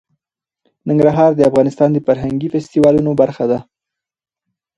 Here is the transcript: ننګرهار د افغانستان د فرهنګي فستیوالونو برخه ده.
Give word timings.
ننګرهار 0.89 1.31
د 1.35 1.41
افغانستان 1.49 1.89
د 1.93 1.97
فرهنګي 2.07 2.47
فستیوالونو 2.53 3.11
برخه 3.21 3.45
ده. 3.51 3.59